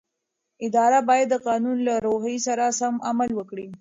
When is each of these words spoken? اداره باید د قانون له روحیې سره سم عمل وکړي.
اداره 0.67 0.99
باید 1.09 1.27
د 1.31 1.35
قانون 1.47 1.77
له 1.87 1.93
روحیې 2.05 2.43
سره 2.47 2.63
سم 2.79 2.93
عمل 3.09 3.29
وکړي. 3.35 3.67